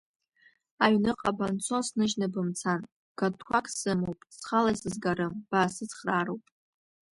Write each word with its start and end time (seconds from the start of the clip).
Аҩныҟа 0.83 1.31
банцо 1.37 1.77
сныжьны 1.87 2.27
бымцан, 2.33 2.81
гатәқәак 3.17 3.65
сымоуп, 3.77 4.19
схала 4.37 4.69
исызгарым, 4.73 5.33
баасыцхраароуп. 5.49 6.43